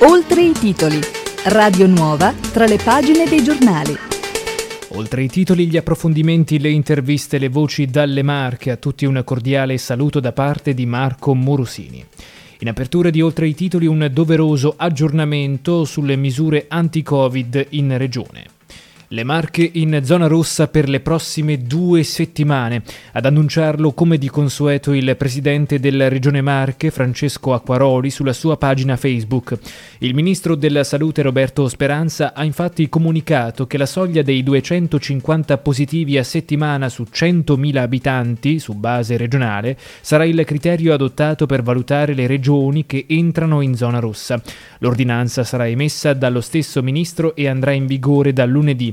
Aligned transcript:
Oltre 0.00 0.42
i 0.42 0.52
titoli. 0.52 0.98
Radio 1.44 1.86
Nuova 1.86 2.34
tra 2.52 2.66
le 2.66 2.78
pagine 2.82 3.26
dei 3.26 3.42
giornali. 3.42 3.96
Oltre 4.88 5.22
i 5.22 5.28
titoli, 5.28 5.68
gli 5.68 5.76
approfondimenti, 5.76 6.58
le 6.58 6.70
interviste, 6.70 7.38
le 7.38 7.48
voci 7.48 7.86
dalle 7.86 8.22
Marche, 8.22 8.70
a 8.70 8.76
tutti 8.76 9.04
un 9.06 9.22
cordiale 9.24 9.78
saluto 9.78 10.20
da 10.20 10.32
parte 10.32 10.74
di 10.74 10.84
Marco 10.84 11.34
Morosini. 11.34 12.04
In 12.58 12.68
apertura 12.68 13.10
di 13.10 13.22
Oltre 13.22 13.46
i 13.46 13.54
titoli 13.54 13.86
un 13.86 14.08
doveroso 14.12 14.74
aggiornamento 14.76 15.84
sulle 15.84 16.16
misure 16.16 16.66
anti-Covid 16.68 17.66
in 17.70 17.96
regione. 17.96 18.53
Le 19.14 19.22
Marche 19.22 19.70
in 19.74 20.00
zona 20.02 20.26
rossa 20.26 20.66
per 20.66 20.88
le 20.88 20.98
prossime 20.98 21.58
due 21.58 22.02
settimane. 22.02 22.82
Ad 23.12 23.24
annunciarlo 23.24 23.92
come 23.92 24.18
di 24.18 24.28
consueto 24.28 24.92
il 24.92 25.14
presidente 25.16 25.78
della 25.78 26.08
Regione 26.08 26.40
Marche, 26.40 26.90
Francesco 26.90 27.54
Acquaroli, 27.54 28.10
sulla 28.10 28.32
sua 28.32 28.56
pagina 28.56 28.96
Facebook. 28.96 29.56
Il 29.98 30.14
ministro 30.14 30.56
della 30.56 30.82
Salute 30.82 31.22
Roberto 31.22 31.68
Speranza 31.68 32.34
ha 32.34 32.42
infatti 32.42 32.88
comunicato 32.88 33.68
che 33.68 33.78
la 33.78 33.86
soglia 33.86 34.22
dei 34.22 34.42
250 34.42 35.58
positivi 35.58 36.18
a 36.18 36.24
settimana 36.24 36.88
su 36.88 37.06
100.000 37.08 37.76
abitanti, 37.76 38.58
su 38.58 38.72
base 38.72 39.16
regionale, 39.16 39.78
sarà 40.00 40.24
il 40.24 40.42
criterio 40.44 40.92
adottato 40.92 41.46
per 41.46 41.62
valutare 41.62 42.14
le 42.14 42.26
regioni 42.26 42.84
che 42.84 43.06
entrano 43.08 43.60
in 43.60 43.76
zona 43.76 44.00
rossa. 44.00 44.42
L'ordinanza 44.78 45.44
sarà 45.44 45.68
emessa 45.68 46.14
dallo 46.14 46.40
stesso 46.40 46.82
ministro 46.82 47.36
e 47.36 47.46
andrà 47.46 47.70
in 47.70 47.86
vigore 47.86 48.32
dal 48.32 48.50
lunedì. 48.50 48.92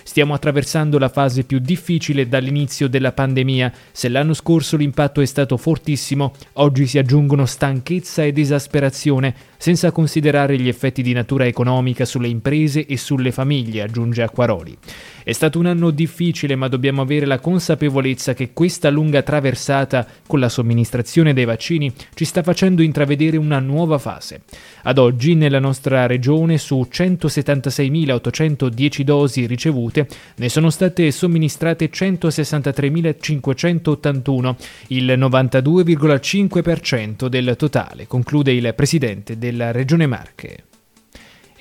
Stiamo 0.11 0.33
attraversando 0.33 0.99
la 0.99 1.07
fase 1.07 1.45
più 1.45 1.59
difficile 1.59 2.27
dall'inizio 2.27 2.89
della 2.89 3.13
pandemia. 3.13 3.71
Se 3.93 4.09
l'anno 4.09 4.33
scorso 4.33 4.75
l'impatto 4.75 5.21
è 5.21 5.25
stato 5.25 5.55
fortissimo, 5.55 6.33
oggi 6.55 6.85
si 6.85 6.97
aggiungono 6.97 7.45
stanchezza 7.45 8.25
ed 8.25 8.37
esasperazione, 8.37 9.33
senza 9.55 9.93
considerare 9.93 10.59
gli 10.59 10.67
effetti 10.67 11.01
di 11.01 11.13
natura 11.13 11.45
economica 11.45 12.03
sulle 12.03 12.27
imprese 12.27 12.85
e 12.85 12.97
sulle 12.97 13.31
famiglie, 13.31 13.83
aggiunge 13.83 14.21
Acquaroli. 14.21 14.77
È 15.23 15.31
stato 15.31 15.59
un 15.59 15.67
anno 15.67 15.91
difficile, 15.91 16.57
ma 16.57 16.67
dobbiamo 16.67 17.03
avere 17.03 17.25
la 17.25 17.39
consapevolezza 17.39 18.33
che 18.33 18.51
questa 18.51 18.89
lunga 18.89 19.21
traversata 19.21 20.05
con 20.27 20.41
la 20.41 20.49
somministrazione 20.49 21.31
dei 21.31 21.45
vaccini 21.45 21.89
ci 22.15 22.25
sta 22.25 22.43
facendo 22.43 22.81
intravedere 22.81 23.37
una 23.37 23.59
nuova 23.59 23.97
fase. 23.97 24.41
Ad 24.83 24.97
oggi 24.97 25.35
nella 25.35 25.59
nostra 25.59 26.05
regione 26.05 26.57
su 26.57 26.85
176.810 26.91 29.01
dosi 29.03 29.45
ricevute 29.45 29.99
ne 30.35 30.49
sono 30.49 30.69
state 30.69 31.09
somministrate 31.11 31.89
163.581, 31.89 34.55
il 34.87 35.05
92,5% 35.05 37.27
del 37.27 37.55
totale, 37.57 38.07
conclude 38.07 38.51
il 38.51 38.73
presidente 38.75 39.37
della 39.37 39.71
Regione 39.71 40.07
Marche. 40.07 40.65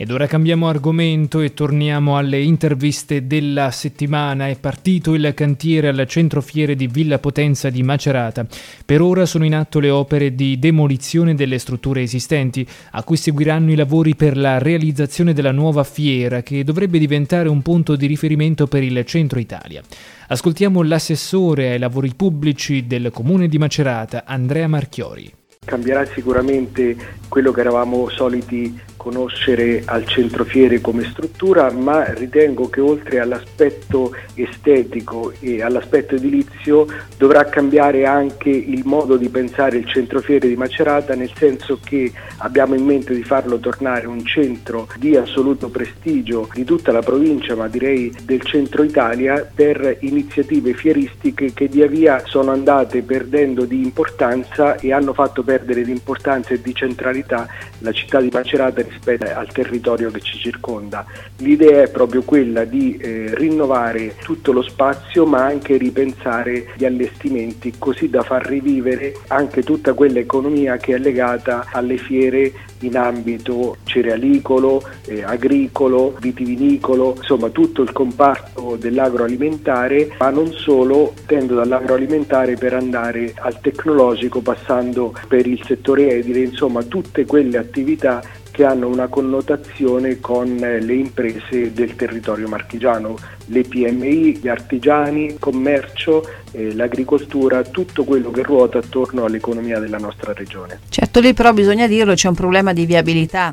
Ed 0.00 0.10
ora 0.10 0.26
cambiamo 0.26 0.66
argomento 0.66 1.40
e 1.40 1.52
torniamo 1.52 2.16
alle 2.16 2.40
interviste 2.40 3.26
della 3.26 3.70
settimana. 3.70 4.48
È 4.48 4.56
partito 4.58 5.12
il 5.12 5.34
cantiere 5.34 5.88
al 5.88 6.06
centro 6.08 6.40
fiere 6.40 6.74
di 6.74 6.86
Villa 6.86 7.18
Potenza 7.18 7.68
di 7.68 7.82
Macerata. 7.82 8.46
Per 8.82 9.02
ora 9.02 9.26
sono 9.26 9.44
in 9.44 9.54
atto 9.54 9.78
le 9.78 9.90
opere 9.90 10.34
di 10.34 10.58
demolizione 10.58 11.34
delle 11.34 11.58
strutture 11.58 12.00
esistenti, 12.00 12.66
a 12.92 13.02
cui 13.02 13.18
seguiranno 13.18 13.72
i 13.72 13.76
lavori 13.76 14.16
per 14.16 14.38
la 14.38 14.56
realizzazione 14.56 15.34
della 15.34 15.52
nuova 15.52 15.84
fiera 15.84 16.40
che 16.40 16.64
dovrebbe 16.64 16.98
diventare 16.98 17.50
un 17.50 17.60
punto 17.60 17.94
di 17.94 18.06
riferimento 18.06 18.66
per 18.68 18.82
il 18.82 19.04
centro 19.04 19.38
Italia. 19.38 19.82
Ascoltiamo 20.28 20.80
l'assessore 20.80 21.72
ai 21.72 21.78
lavori 21.78 22.14
pubblici 22.16 22.86
del 22.86 23.10
comune 23.12 23.48
di 23.48 23.58
Macerata, 23.58 24.24
Andrea 24.24 24.66
Marchiori. 24.66 25.30
Cambierà 25.62 26.06
sicuramente 26.06 26.96
quello 27.28 27.52
che 27.52 27.60
eravamo 27.60 28.08
soliti 28.08 28.80
conoscere 29.00 29.82
al 29.86 30.06
centro 30.06 30.44
fiere 30.44 30.82
come 30.82 31.04
struttura, 31.04 31.70
ma 31.70 32.12
ritengo 32.12 32.68
che 32.68 32.82
oltre 32.82 33.18
all'aspetto 33.18 34.14
estetico 34.34 35.32
e 35.40 35.62
all'aspetto 35.62 36.16
edilizio 36.16 36.86
dovrà 37.16 37.46
cambiare 37.46 38.04
anche 38.04 38.50
il 38.50 38.82
modo 38.84 39.16
di 39.16 39.30
pensare 39.30 39.78
il 39.78 39.86
centro 39.86 40.20
fiere 40.20 40.48
di 40.48 40.54
Macerata, 40.54 41.14
nel 41.14 41.32
senso 41.34 41.78
che 41.82 42.12
abbiamo 42.38 42.74
in 42.74 42.84
mente 42.84 43.14
di 43.14 43.22
farlo 43.22 43.58
tornare 43.58 44.06
un 44.06 44.22
centro 44.22 44.86
di 44.98 45.16
assoluto 45.16 45.70
prestigio 45.70 46.50
di 46.52 46.64
tutta 46.64 46.92
la 46.92 47.00
provincia, 47.00 47.56
ma 47.56 47.68
direi 47.68 48.14
del 48.22 48.42
centro 48.42 48.82
Italia, 48.82 49.50
per 49.54 49.96
iniziative 50.00 50.74
fieristiche 50.74 51.54
che 51.54 51.68
via 51.68 51.86
via 51.86 52.20
sono 52.26 52.50
andate 52.50 53.00
perdendo 53.00 53.64
di 53.64 53.82
importanza 53.82 54.76
e 54.76 54.92
hanno 54.92 55.14
fatto 55.14 55.42
perdere 55.42 55.84
di 55.84 55.90
importanza 55.90 56.52
e 56.52 56.60
di 56.60 56.74
centralità 56.74 57.48
la 57.78 57.92
città 57.92 58.20
di 58.20 58.28
Macerata 58.30 58.88
rispetto 58.90 59.26
al 59.32 59.50
territorio 59.52 60.10
che 60.10 60.20
ci 60.20 60.38
circonda. 60.38 61.04
L'idea 61.38 61.82
è 61.82 61.90
proprio 61.90 62.22
quella 62.22 62.64
di 62.64 62.96
eh, 62.96 63.30
rinnovare 63.34 64.16
tutto 64.22 64.52
lo 64.52 64.62
spazio 64.62 65.24
ma 65.24 65.44
anche 65.44 65.76
ripensare 65.76 66.68
gli 66.76 66.84
allestimenti 66.84 67.74
così 67.78 68.10
da 68.10 68.22
far 68.22 68.46
rivivere 68.46 69.16
anche 69.28 69.62
tutta 69.62 69.94
quell'economia 69.94 70.76
che 70.76 70.94
è 70.94 70.98
legata 70.98 71.66
alle 71.72 71.96
fiere 71.96 72.52
in 72.80 72.96
ambito 72.96 73.76
cerealicolo, 73.84 74.82
eh, 75.06 75.22
agricolo, 75.22 76.16
vitivinicolo, 76.20 77.14
insomma 77.16 77.48
tutto 77.48 77.82
il 77.82 77.92
comparto 77.92 78.76
dell'agroalimentare, 78.78 80.14
ma 80.18 80.30
non 80.30 80.52
solo, 80.52 81.14
tendo 81.26 81.54
dall'agroalimentare 81.54 82.54
per 82.56 82.74
andare 82.74 83.34
al 83.36 83.60
tecnologico 83.60 84.40
passando 84.40 85.14
per 85.28 85.46
il 85.46 85.62
settore 85.64 86.10
edile, 86.10 86.40
insomma 86.40 86.82
tutte 86.82 87.26
quelle 87.26 87.58
attività 87.58 88.22
che 88.60 88.66
hanno 88.66 88.88
una 88.88 89.08
connotazione 89.08 90.20
con 90.20 90.54
le 90.54 90.92
imprese 90.92 91.72
del 91.72 91.96
territorio 91.96 92.46
marchigiano, 92.46 93.16
le 93.46 93.62
PMI, 93.62 94.36
gli 94.36 94.48
artigiani, 94.48 95.24
il 95.24 95.38
commercio, 95.38 96.22
eh, 96.50 96.74
l'agricoltura, 96.74 97.62
tutto 97.62 98.04
quello 98.04 98.30
che 98.30 98.42
ruota 98.42 98.76
attorno 98.76 99.24
all'economia 99.24 99.78
della 99.78 99.96
nostra 99.96 100.34
regione. 100.34 100.80
Certo, 100.90 101.20
lì 101.20 101.32
però 101.32 101.54
bisogna 101.54 101.86
dirlo, 101.86 102.12
c'è 102.12 102.28
un 102.28 102.34
problema 102.34 102.74
di 102.74 102.84
viabilità. 102.84 103.50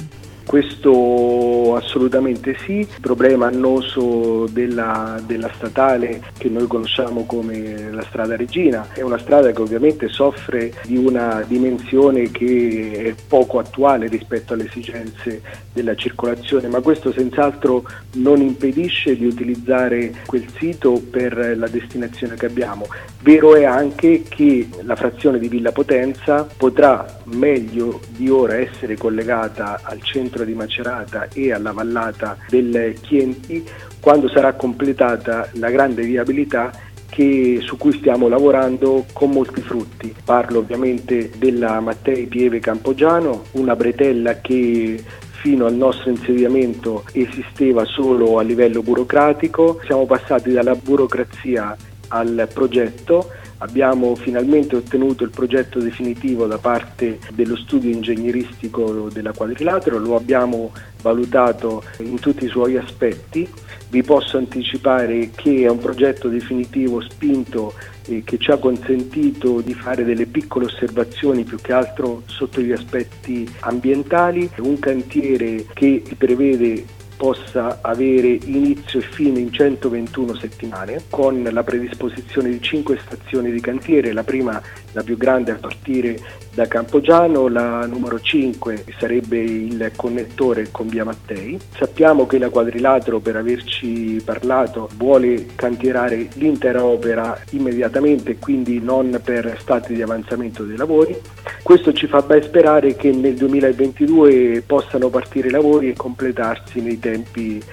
Questo 0.48 1.76
assolutamente 1.76 2.56
sì, 2.64 2.80
il 2.80 2.88
problema 3.02 3.48
annoso 3.48 4.48
della, 4.50 5.22
della, 5.26 5.52
statale 5.54 6.22
che 6.38 6.48
noi 6.48 6.68
conosciamo 6.68 7.26
come 7.26 7.92
la 7.92 8.02
strada 8.04 8.38
Regina 8.38 8.88
è 8.94 9.02
una 9.02 9.18
strada 9.18 9.52
che 9.52 9.62
ovviamente 9.62 10.08
soffre 10.08 10.72
di 10.86 10.96
una 10.96 11.44
dimensione 11.46 12.32
che 12.32 13.14
è 13.14 13.24
poco 13.28 13.60
attuale 13.60 14.08
rispetto 14.08 14.54
alle 14.54 14.68
esigenze 14.68 15.42
della 15.74 15.96
circolazione, 15.96 16.70
ma 16.70 16.80
questo 16.80 17.12
senz'altro 17.12 17.84
non 18.14 18.40
impedisce 18.40 19.18
di 19.18 19.26
utilizzare 19.26 20.14
quel 20.26 20.46
sito 20.58 21.02
per 21.12 21.58
la 21.58 21.68
destinazione 21.68 22.36
che 22.36 22.46
abbiamo. 22.46 22.88
Vero 23.22 23.54
è 23.56 23.66
anche 23.66 24.24
che 24.30 24.70
la 24.84 24.96
frazione 24.96 25.40
di 25.40 25.50
Villa 25.50 25.74
Potenza 25.74 26.48
potrà 26.56 27.20
meglio 27.26 28.00
di 28.08 28.30
ora 28.30 28.56
essere 28.56 28.96
collegata 28.96 29.82
al 29.84 30.02
centro 30.02 30.37
centro 30.38 30.46
di 30.46 30.54
Macerata 30.54 31.28
e 31.34 31.52
alla 31.52 31.72
vallata 31.72 32.38
del 32.48 32.96
Chienti 33.02 33.66
quando 34.00 34.30
sarà 34.30 34.54
completata 34.54 35.50
la 35.54 35.70
grande 35.70 36.04
viabilità 36.04 36.72
che, 37.10 37.60
su 37.62 37.78
cui 37.78 37.94
stiamo 37.94 38.28
lavorando 38.28 39.06
con 39.14 39.32
molti 39.32 39.62
frutti. 39.62 40.14
Parlo 40.24 40.60
ovviamente 40.60 41.32
della 41.38 41.80
Mattei 41.80 42.28
Pieve 42.28 42.60
Campogiano, 42.60 43.46
una 43.54 43.76
bretella 43.76 44.40
che 44.40 45.04
fino 45.42 45.66
al 45.66 45.76
nostro 45.76 46.10
insediamento 46.10 47.04
esisteva 47.14 47.86
solo 47.86 48.38
a 48.38 48.44
livello 48.44 48.82
burocratico, 48.82 49.80
siamo 49.86 50.06
passati 50.06 50.52
dalla 50.52 50.76
burocrazia 50.76 51.76
al 52.10 52.48
progetto. 52.54 53.32
Abbiamo 53.60 54.16
finalmente 54.16 54.76
ottenuto 54.76 55.24
il 55.24 55.32
progetto 55.32 55.80
definitivo 55.80 56.46
da 56.46 56.60
parte 56.60 57.20
dello 57.34 57.56
studio 57.56 57.90
ingegneristico 57.90 59.10
della 59.12 59.32
Quadrilatero, 59.32 59.98
lo 59.98 60.16
abbiamo 60.16 60.72
valutato 61.02 61.84
in 62.00 62.20
tutti 62.20 62.46
i 62.46 62.50
suoi 62.50 62.78
aspetti. 62.78 63.50
Vi 63.90 64.04
posso 64.04 64.38
anticipare 64.38 65.32
che 65.34 65.62
è 65.62 65.70
un 65.70 65.80
progetto 65.80 66.28
definitivo 66.28 67.02
spinto 67.02 67.74
eh, 68.08 68.22
che 68.24 68.38
ci 68.38 68.52
ha 68.52 68.58
consentito 68.58 69.62
di 69.62 69.74
fare 69.74 70.04
delle 70.04 70.26
piccole 70.26 70.66
osservazioni 70.66 71.44
più 71.44 71.58
che 71.58 71.74
altro 71.74 72.24
sotto 72.26 72.62
gli 72.62 72.72
aspetti 72.72 73.50
ambientali, 73.62 74.50
un 74.58 74.78
cantiere 74.78 75.66
che 75.74 76.04
prevede 76.18 76.84
possa 77.18 77.80
avere 77.82 78.38
inizio 78.46 79.00
e 79.00 79.02
fine 79.02 79.40
in 79.40 79.52
121 79.52 80.36
settimane 80.36 81.04
con 81.10 81.48
la 81.52 81.64
predisposizione 81.64 82.50
di 82.50 82.62
5 82.62 83.00
stazioni 83.04 83.52
di 83.52 83.60
cantiere, 83.60 84.14
la 84.14 84.24
prima 84.24 84.62
la 84.94 85.04
più 85.04 85.18
grande 85.18 85.52
a 85.52 85.56
partire 85.56 86.18
da 86.54 86.68
Campogiano, 86.68 87.48
la 87.48 87.86
numero 87.86 88.20
5 88.20 88.86
sarebbe 88.98 89.38
il 89.40 89.92
connettore 89.96 90.70
con 90.72 90.88
Via 90.88 91.04
Mattei. 91.04 91.60
Sappiamo 91.76 92.26
che 92.26 92.40
la 92.40 92.50
Quadrilatero 92.50 93.20
per 93.20 93.36
averci 93.36 94.20
parlato 94.26 94.90
vuole 94.98 95.46
cantierare 95.54 96.30
l'intera 96.34 96.84
opera 96.84 97.40
immediatamente, 97.52 98.38
quindi 98.38 98.80
non 98.82 99.20
per 99.24 99.56
stati 99.60 99.94
di 99.94 100.02
avanzamento 100.02 100.64
dei 100.64 100.78
lavori. 100.78 101.16
Questo 101.62 101.94
ci 101.94 102.08
fa 102.08 102.22
ben 102.22 102.42
sperare 102.42 102.96
che 102.96 103.12
nel 103.12 103.36
2022 103.36 104.64
possano 104.66 105.10
partire 105.10 105.50
i 105.50 105.52
lavori 105.52 105.90
e 105.90 105.96
completarsi 105.96 106.82
nei 106.82 106.98
tempi 106.98 107.07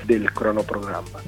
del 0.05 0.33
cronoprogramma. 0.33 1.23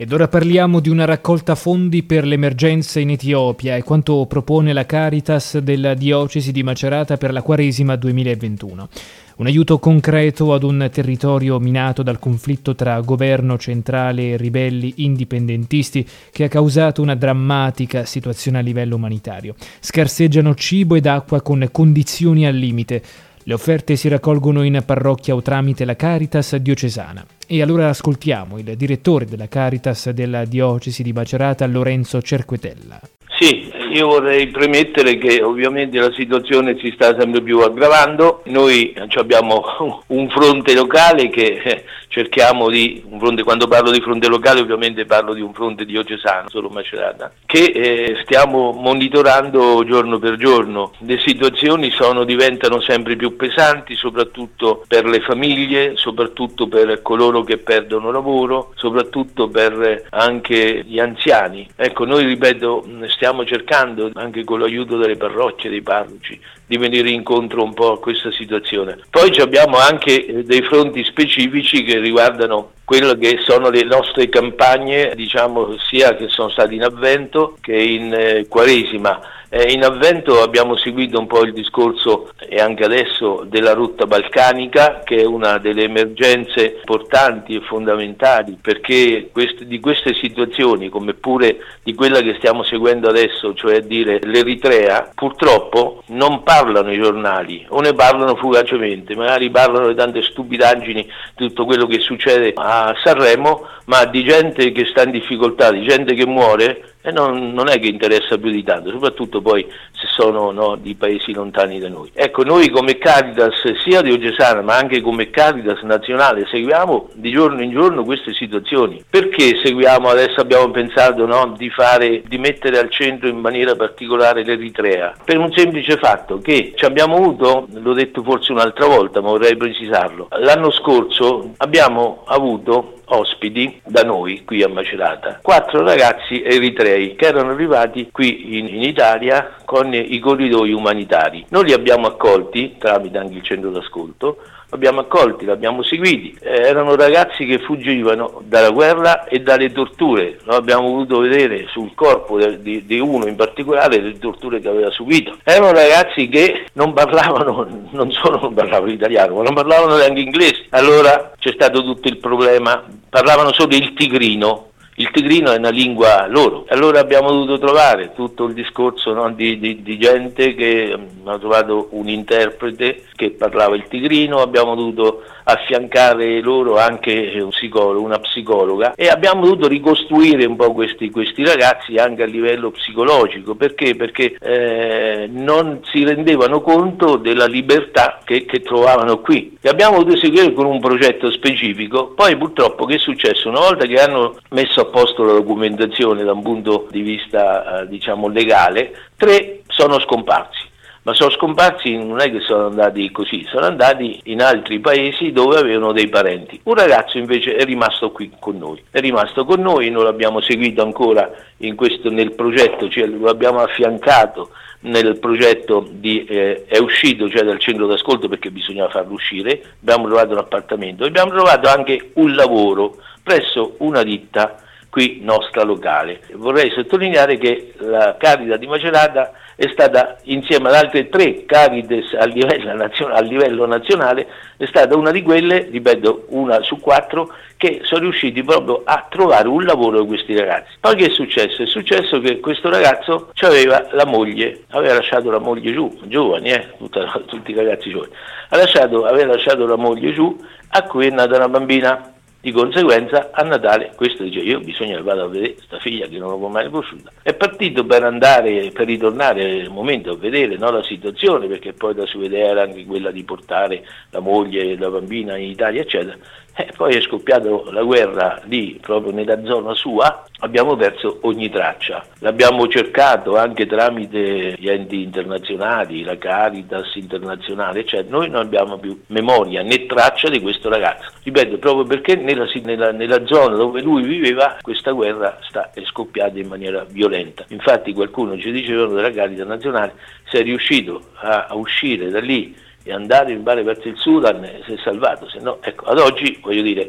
Ed 0.00 0.14
ora 0.14 0.28
parliamo 0.28 0.80
di 0.80 0.88
una 0.88 1.04
raccolta 1.04 1.54
fondi 1.54 2.02
per 2.02 2.24
l'emergenza 2.24 3.00
in 3.00 3.10
Etiopia 3.10 3.76
e 3.76 3.82
quanto 3.82 4.24
propone 4.24 4.72
la 4.72 4.86
Caritas 4.86 5.58
della 5.58 5.92
diocesi 5.92 6.52
di 6.52 6.62
Macerata 6.62 7.18
per 7.18 7.34
la 7.34 7.42
Quaresima 7.42 7.96
2021. 7.96 8.88
Un 9.36 9.46
aiuto 9.46 9.78
concreto 9.78 10.54
ad 10.54 10.62
un 10.62 10.88
territorio 10.90 11.58
minato 11.60 12.02
dal 12.02 12.18
conflitto 12.18 12.74
tra 12.74 12.98
governo 13.00 13.58
centrale 13.58 14.30
e 14.30 14.36
ribelli 14.38 14.94
indipendentisti 15.04 16.08
che 16.32 16.44
ha 16.44 16.48
causato 16.48 17.02
una 17.02 17.14
drammatica 17.14 18.06
situazione 18.06 18.56
a 18.56 18.62
livello 18.62 18.96
umanitario. 18.96 19.54
Scarseggiano 19.80 20.54
cibo 20.54 20.94
ed 20.94 21.04
acqua 21.04 21.42
con 21.42 21.68
condizioni 21.70 22.46
al 22.46 22.54
limite. 22.54 23.02
Le 23.50 23.56
offerte 23.56 23.96
si 23.96 24.06
raccolgono 24.06 24.62
in 24.62 24.80
parrocchia 24.86 25.34
o 25.34 25.42
tramite 25.42 25.84
la 25.84 25.96
Caritas 25.96 26.54
diocesana. 26.54 27.26
E 27.52 27.62
allora 27.62 27.88
ascoltiamo 27.88 28.58
il 28.58 28.76
direttore 28.76 29.24
della 29.24 29.48
Caritas 29.48 30.10
della 30.10 30.44
diocesi 30.44 31.02
di 31.02 31.12
Macerata, 31.12 31.66
Lorenzo 31.66 32.22
Cerquetella. 32.22 33.00
Sì, 33.40 33.72
io 33.92 34.06
vorrei 34.06 34.48
premettere 34.48 35.16
che 35.16 35.42
ovviamente 35.42 35.98
la 35.98 36.12
situazione 36.12 36.76
si 36.78 36.92
sta 36.94 37.18
sempre 37.18 37.40
più 37.40 37.58
aggravando, 37.60 38.42
noi 38.46 38.94
abbiamo 39.14 39.64
un 40.08 40.28
fronte 40.28 40.74
locale 40.74 41.28
che 41.28 41.60
eh, 41.64 41.84
cerchiamo 42.08 42.68
di, 42.68 43.02
fronte, 43.18 43.42
quando 43.42 43.66
parlo 43.66 43.90
di 43.90 44.00
fronte 44.00 44.28
locale 44.28 44.60
ovviamente 44.60 45.06
parlo 45.06 45.32
di 45.32 45.40
un 45.40 45.54
fronte 45.54 45.84
diocesano, 45.86 46.50
solo 46.50 46.68
Macerata, 46.68 47.32
che 47.46 47.64
eh, 47.64 48.16
stiamo 48.22 48.72
monitorando 48.72 49.84
giorno 49.84 50.18
per 50.18 50.36
giorno. 50.36 50.92
Le 50.98 51.18
situazioni 51.18 51.90
sono, 51.90 52.24
diventano 52.24 52.80
sempre 52.80 53.16
più 53.16 53.36
pesanti, 53.36 53.96
soprattutto 53.96 54.84
per 54.86 55.06
le 55.06 55.20
famiglie, 55.20 55.92
soprattutto 55.96 56.68
per 56.68 57.00
coloro 57.00 57.39
che 57.42 57.58
perdono 57.58 58.10
lavoro, 58.10 58.72
soprattutto 58.76 59.48
per 59.48 59.80
eh, 59.80 60.04
anche 60.10 60.84
gli 60.84 60.98
anziani. 60.98 61.68
Ecco, 61.76 62.04
noi 62.04 62.24
ripeto, 62.24 62.86
stiamo 63.08 63.08
stiamo 63.08 63.44
cercando, 63.44 64.10
anche 64.14 64.44
con 64.44 64.60
l'aiuto 64.60 64.96
delle 64.96 65.16
parrocchie, 65.16 65.70
dei 65.70 65.82
parroci, 65.82 66.38
di 66.66 66.76
venire 66.76 67.10
incontro 67.10 67.62
un 67.62 67.74
po' 67.74 67.92
a 67.92 68.00
questa 68.00 68.30
situazione. 68.32 68.98
Poi 69.08 69.30
abbiamo 69.40 69.76
anche 69.78 70.24
eh, 70.24 70.44
dei 70.44 70.62
fronti 70.62 71.04
specifici 71.04 71.82
che 71.84 71.98
riguardano 71.98 72.72
quello 72.90 73.14
che 73.14 73.38
sono 73.46 73.70
le 73.70 73.84
nostre 73.84 74.28
campagne, 74.28 75.12
diciamo 75.14 75.76
sia 75.88 76.16
che 76.16 76.26
sono 76.26 76.48
state 76.48 76.74
in 76.74 76.82
avvento 76.82 77.56
che 77.60 77.76
in 77.76 78.12
eh, 78.12 78.46
quaresima. 78.48 79.20
Eh, 79.52 79.72
in 79.72 79.82
avvento 79.82 80.42
abbiamo 80.42 80.76
seguito 80.76 81.18
un 81.18 81.26
po' 81.26 81.42
il 81.42 81.52
discorso 81.52 82.30
e 82.38 82.60
anche 82.60 82.84
adesso 82.84 83.44
della 83.48 83.72
rotta 83.72 84.06
balcanica 84.06 85.00
che 85.04 85.22
è 85.22 85.24
una 85.24 85.58
delle 85.58 85.84
emergenze 85.84 86.76
importanti 86.78 87.56
e 87.56 87.60
fondamentali 87.60 88.58
perché 88.60 89.28
quest- 89.32 89.64
di 89.64 89.80
queste 89.80 90.14
situazioni 90.14 90.88
come 90.88 91.14
pure 91.14 91.58
di 91.82 91.94
quella 91.94 92.20
che 92.20 92.36
stiamo 92.38 92.62
seguendo 92.62 93.08
adesso, 93.08 93.52
cioè 93.54 93.80
dire 93.80 94.20
l'Eritrea, 94.22 95.10
purtroppo 95.12 96.04
non 96.08 96.44
parlano 96.44 96.92
i 96.92 97.00
giornali 97.00 97.66
o 97.70 97.80
ne 97.80 97.92
parlano 97.92 98.36
fugacemente, 98.36 99.16
magari 99.16 99.50
parlano 99.50 99.88
di 99.88 99.96
tante 99.96 100.22
stupidaggini, 100.22 101.02
di 101.34 101.46
tutto 101.48 101.64
quello 101.64 101.86
che 101.86 101.98
succede 101.98 102.52
a 102.54 102.79
Sanremo, 103.02 103.66
ma 103.86 104.04
di 104.04 104.24
gente 104.24 104.72
che 104.72 104.84
sta 104.86 105.02
in 105.02 105.10
difficoltà, 105.10 105.70
di 105.70 105.86
gente 105.86 106.14
che 106.14 106.26
muore 106.26 106.89
e 107.02 107.10
non, 107.12 107.52
non, 107.52 107.68
è 107.68 107.78
che 107.78 107.88
interessa 107.88 108.36
più 108.36 108.50
di 108.50 108.62
tanto, 108.62 108.90
soprattutto 108.90 109.40
poi 109.40 109.66
se 109.92 110.06
sono 110.08 110.50
no, 110.50 110.76
di 110.76 110.94
paesi 110.94 111.32
lontani 111.32 111.78
da 111.78 111.88
noi. 111.88 112.10
Ecco, 112.12 112.42
noi 112.42 112.68
come 112.68 112.98
Caritas, 112.98 113.54
sia 113.82 114.02
diocesana 114.02 114.60
ma 114.60 114.76
anche 114.76 115.00
come 115.00 115.30
Caritas 115.30 115.80
nazionale, 115.82 116.46
seguiamo 116.50 117.10
di 117.14 117.30
giorno 117.30 117.62
in 117.62 117.70
giorno 117.70 118.04
queste 118.04 118.34
situazioni. 118.34 119.02
Perché 119.08 119.60
seguiamo, 119.62 120.08
adesso 120.08 120.40
abbiamo 120.40 120.70
pensato 120.70 121.24
no, 121.26 121.54
di, 121.56 121.70
fare, 121.70 122.22
di 122.26 122.38
mettere 122.38 122.78
al 122.78 122.90
centro 122.90 123.28
in 123.28 123.38
maniera 123.38 123.74
particolare 123.74 124.44
l'Eritrea? 124.44 125.14
Per 125.24 125.38
un 125.38 125.50
semplice 125.52 125.96
fatto 125.96 126.38
che 126.38 126.74
ci 126.76 126.84
abbiamo 126.84 127.16
avuto, 127.16 127.66
l'ho 127.72 127.94
detto 127.94 128.22
forse 128.22 128.52
un'altra 128.52 128.86
volta, 128.86 129.20
ma 129.20 129.28
vorrei 129.28 129.56
precisarlo, 129.56 130.28
l'anno 130.40 130.70
scorso 130.70 131.52
abbiamo 131.56 132.24
avuto 132.26 132.99
ospiti 133.10 133.80
da 133.84 134.02
noi 134.02 134.44
qui 134.44 134.62
a 134.62 134.68
Macerata, 134.68 135.38
quattro 135.42 135.82
ragazzi 135.82 136.42
eritrei 136.42 137.14
che 137.14 137.26
erano 137.26 137.50
arrivati 137.52 138.08
qui 138.10 138.58
in, 138.58 138.66
in 138.66 138.82
Italia 138.82 139.56
con 139.64 139.92
i 139.92 140.18
corridoi 140.18 140.72
umanitari. 140.72 141.46
Noi 141.50 141.64
li 141.66 141.72
abbiamo 141.72 142.06
accolti 142.06 142.76
tramite 142.78 143.18
anche 143.18 143.36
il 143.36 143.42
centro 143.42 143.70
d'ascolto 143.70 144.38
abbiamo 144.70 145.00
accolti, 145.00 145.44
li 145.44 145.50
abbiamo 145.50 145.82
seguiti. 145.82 146.36
Eh, 146.40 146.62
erano 146.62 146.96
ragazzi 146.96 147.44
che 147.44 147.58
fuggivano 147.58 148.42
dalla 148.44 148.70
guerra 148.70 149.24
e 149.24 149.40
dalle 149.40 149.70
torture. 149.72 150.38
Noi 150.44 150.56
abbiamo 150.56 150.88
voluto 150.88 151.20
vedere 151.20 151.66
sul 151.70 151.92
corpo 151.94 152.38
di, 152.38 152.84
di, 152.84 152.98
uno 152.98 153.26
in 153.26 153.36
particolare 153.36 154.00
le 154.00 154.18
torture 154.18 154.60
che 154.60 154.68
aveva 154.68 154.90
subito. 154.90 155.36
Erano 155.44 155.72
ragazzi 155.72 156.28
che 156.28 156.66
non 156.74 156.92
parlavano, 156.92 157.66
non 157.90 158.10
solo 158.12 158.40
non 158.40 158.54
parlavano 158.54 158.92
italiano, 158.92 159.36
ma 159.36 159.42
non 159.42 159.54
parlavano 159.54 159.96
neanche 159.96 160.20
inglese. 160.20 160.66
Allora 160.70 161.32
c'è 161.38 161.52
stato 161.52 161.82
tutto 161.82 162.08
il 162.08 162.18
problema, 162.18 162.84
parlavano 163.10 163.52
solo 163.52 163.74
il 163.74 163.92
tigrino, 163.92 164.70
il 164.94 165.10
tigrino 165.10 165.50
è 165.50 165.58
una 165.58 165.70
lingua 165.70 166.26
loro. 166.26 166.64
Allora 166.68 167.00
abbiamo 167.00 167.30
dovuto 167.30 167.58
trovare 167.58 168.12
tutto 168.14 168.44
il 168.44 168.54
discorso 168.54 169.12
no, 169.12 169.30
di, 169.32 169.58
di, 169.58 169.82
di, 169.82 169.98
gente 169.98 170.54
che 170.54 170.96
mm, 170.96 171.26
ha 171.26 171.38
trovato 171.38 171.88
un 171.92 172.08
interprete 172.08 173.04
che 173.20 173.32
parlava 173.32 173.76
il 173.76 173.86
tigrino, 173.86 174.38
abbiamo 174.38 174.74
dovuto 174.74 175.24
affiancare 175.44 176.40
loro 176.40 176.78
anche 176.78 177.38
un 177.38 177.50
psicologo, 177.50 178.02
una 178.02 178.18
psicologa 178.18 178.94
e 178.94 179.08
abbiamo 179.08 179.42
dovuto 179.42 179.68
ricostruire 179.68 180.46
un 180.46 180.56
po' 180.56 180.72
questi, 180.72 181.10
questi 181.10 181.44
ragazzi 181.44 181.96
anche 181.96 182.22
a 182.22 182.26
livello 182.26 182.70
psicologico. 182.70 183.56
Perché? 183.56 183.94
Perché 183.94 184.38
eh, 184.40 185.28
non 185.30 185.80
si 185.92 186.02
rendevano 186.02 186.62
conto 186.62 187.16
della 187.16 187.44
libertà 187.44 188.20
che, 188.24 188.46
che 188.46 188.62
trovavano 188.62 189.20
qui. 189.20 189.58
E 189.60 189.68
abbiamo 189.68 189.98
dovuto 189.98 190.16
seguire 190.16 190.54
con 190.54 190.64
un 190.64 190.80
progetto 190.80 191.30
specifico. 191.30 192.14
Poi 192.14 192.38
purtroppo 192.38 192.86
che 192.86 192.94
è 192.94 192.98
successo? 192.98 193.50
Una 193.50 193.60
volta 193.60 193.84
che 193.84 194.00
hanno 194.00 194.36
messo 194.52 194.80
a 194.80 194.86
posto 194.86 195.24
la 195.24 195.32
documentazione 195.32 196.24
da 196.24 196.32
un 196.32 196.42
punto 196.42 196.86
di 196.90 197.02
vista 197.02 197.82
eh, 197.82 197.88
diciamo 197.88 198.28
legale, 198.28 198.94
tre 199.18 199.60
sono 199.66 200.00
scomparsi 200.00 200.68
ma 201.02 201.14
sono 201.14 201.30
scomparsi 201.30 201.96
non 201.96 202.20
è 202.20 202.30
che 202.30 202.40
sono 202.40 202.66
andati 202.66 203.10
così, 203.10 203.44
sono 203.48 203.66
andati 203.66 204.20
in 204.24 204.42
altri 204.42 204.80
paesi 204.80 205.32
dove 205.32 205.58
avevano 205.58 205.92
dei 205.92 206.08
parenti. 206.08 206.60
Un 206.64 206.74
ragazzo 206.74 207.18
invece 207.18 207.54
è 207.56 207.64
rimasto 207.64 208.10
qui 208.10 208.30
con 208.38 208.58
noi, 208.58 208.82
è 208.90 209.00
rimasto 209.00 209.44
con 209.44 209.60
noi, 209.60 209.90
noi 209.90 210.04
l'abbiamo 210.04 210.40
seguito 210.40 210.82
ancora 210.82 211.30
questo, 211.74 212.10
nel 212.10 212.32
progetto, 212.32 212.88
cioè 212.88 213.06
lo 213.06 213.28
abbiamo 213.28 213.60
affiancato 213.60 214.50
nel 214.82 215.18
progetto 215.18 215.86
di, 215.90 216.24
eh, 216.24 216.64
è 216.66 216.78
uscito 216.78 217.28
cioè 217.28 217.42
dal 217.42 217.58
centro 217.58 217.86
d'ascolto 217.86 218.28
perché 218.28 218.50
bisognava 218.50 218.90
farlo 218.90 219.12
uscire, 219.12 219.62
abbiamo 219.80 220.06
trovato 220.06 220.32
un 220.32 220.38
appartamento, 220.38 221.04
abbiamo 221.04 221.30
trovato 221.30 221.68
anche 221.68 222.10
un 222.14 222.34
lavoro 222.34 222.96
presso 223.22 223.74
una 223.78 224.02
ditta 224.02 224.56
qui 224.90 225.20
nostra 225.22 225.62
locale. 225.62 226.20
Vorrei 226.34 226.70
sottolineare 226.70 227.38
che 227.38 227.74
la 227.78 228.16
Carita 228.18 228.56
di 228.56 228.66
Macerata 228.66 229.32
è 229.60 229.68
stata 229.72 230.16
insieme 230.22 230.68
ad 230.68 230.74
altre 230.74 231.08
tre 231.08 231.44
Caritas 231.44 232.14
a 232.18 232.24
livello, 232.24 232.72
nazionale, 232.74 233.18
a 233.18 233.20
livello 233.20 233.66
nazionale, 233.66 234.26
è 234.56 234.64
stata 234.66 234.96
una 234.96 235.10
di 235.10 235.22
quelle, 235.22 235.68
ripeto, 235.70 236.26
una 236.28 236.62
su 236.62 236.80
quattro, 236.80 237.30
che 237.58 237.80
sono 237.82 238.04
riusciti 238.04 238.42
proprio 238.42 238.80
a 238.84 239.06
trovare 239.10 239.48
un 239.48 239.62
lavoro 239.64 240.06
questi 240.06 240.34
ragazzi. 240.34 240.72
Poi 240.80 240.96
che 240.96 241.06
è 241.06 241.10
successo? 241.10 241.62
È 241.62 241.66
successo 241.66 242.18
che 242.20 242.40
questo 242.40 242.70
ragazzo 242.70 243.32
aveva 243.40 243.86
la 243.92 244.06
moglie, 244.06 244.62
aveva 244.70 244.94
lasciato 244.94 245.30
la 245.30 245.38
moglie 245.38 245.74
giù, 245.74 245.94
giovani, 246.04 246.52
eh, 246.52 246.68
tutta, 246.78 247.22
tutti 247.26 247.50
i 247.50 247.54
ragazzi 247.54 247.90
giovani, 247.90 248.12
lasciato, 248.48 249.04
aveva 249.04 249.34
lasciato 249.34 249.66
la 249.66 249.76
moglie 249.76 250.14
giù, 250.14 250.34
a 250.70 250.82
cui 250.84 251.08
è 251.08 251.10
nata 251.10 251.36
una 251.36 251.50
bambina 251.50 252.14
Di 252.42 252.52
conseguenza 252.52 253.28
a 253.32 253.42
Natale 253.42 253.92
questo 253.94 254.22
dice 254.22 254.38
io 254.38 254.60
bisogna 254.60 254.98
vado 255.02 255.24
a 255.24 255.28
vedere 255.28 255.52
questa 255.56 255.78
figlia 255.78 256.06
che 256.06 256.16
non 256.16 256.30
l'ho 256.30 256.48
mai 256.48 256.70
conosciuta. 256.70 257.12
È 257.20 257.34
partito 257.34 257.84
per 257.84 258.02
andare, 258.02 258.70
per 258.70 258.86
ritornare 258.86 259.60
al 259.60 259.70
momento 259.70 260.12
a 260.12 260.16
vedere 260.16 260.56
no, 260.56 260.70
la 260.70 260.82
situazione, 260.82 261.48
perché 261.48 261.74
poi 261.74 261.92
da 261.92 262.06
sua 262.06 262.24
idea 262.24 262.48
era 262.48 262.62
anche 262.62 262.86
quella 262.86 263.10
di 263.10 263.24
portare 263.24 263.84
la 264.08 264.20
moglie 264.20 264.70
e 264.70 264.78
la 264.78 264.88
bambina 264.88 265.36
in 265.36 265.50
Italia, 265.50 265.82
eccetera. 265.82 266.16
E 266.54 266.68
poi 266.76 266.94
è 266.94 267.00
scoppiata 267.00 267.48
la 267.70 267.82
guerra 267.82 268.40
lì, 268.44 268.78
proprio 268.80 269.12
nella 269.12 269.42
zona 269.44 269.72
sua, 269.74 270.24
abbiamo 270.40 270.76
perso 270.76 271.18
ogni 271.22 271.48
traccia. 271.48 272.04
L'abbiamo 272.18 272.66
cercato 272.68 273.36
anche 273.36 273.66
tramite 273.66 274.56
gli 274.58 274.68
enti 274.68 275.02
internazionali, 275.02 276.02
la 276.02 276.18
Caritas 276.18 276.94
internazionale, 276.96 277.84
cioè 277.84 278.04
noi 278.08 278.28
non 278.28 278.42
abbiamo 278.42 278.78
più 278.78 279.00
memoria 279.06 279.62
né 279.62 279.86
traccia 279.86 280.28
di 280.28 280.40
questo 280.40 280.68
ragazzo. 280.68 281.10
Ripeto, 281.22 281.58
proprio 281.58 281.84
perché 281.84 282.16
nella, 282.16 282.46
nella, 282.62 282.90
nella 282.90 283.26
zona 283.26 283.56
dove 283.56 283.80
lui 283.80 284.02
viveva 284.02 284.56
questa 284.60 284.90
guerra 284.90 285.38
sta, 285.42 285.70
è 285.72 285.82
scoppiata 285.84 286.38
in 286.38 286.48
maniera 286.48 286.84
violenta. 286.88 287.44
Infatti 287.48 287.92
qualcuno 287.92 288.36
ci 288.38 288.50
diceva 288.50 288.86
della 288.86 289.10
Caritas 289.10 289.46
nazionale 289.46 289.94
se 290.24 290.40
è 290.40 290.42
riuscito 290.42 291.10
a, 291.14 291.46
a 291.48 291.54
uscire 291.54 292.10
da 292.10 292.20
lì 292.20 292.54
e 292.82 292.92
andare 292.92 293.32
in 293.32 293.42
mare 293.42 293.62
verso 293.62 293.88
il 293.88 293.96
Sudan 293.96 294.48
si 294.64 294.72
è 294.72 294.76
salvato, 294.82 295.28
se 295.28 295.38
no, 295.40 295.58
ecco, 295.62 295.84
ad 295.86 295.98
oggi 295.98 296.38
voglio 296.42 296.62
dire 296.62 296.88